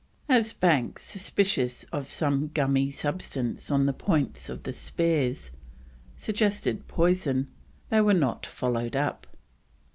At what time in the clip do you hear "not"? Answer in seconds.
8.15-8.43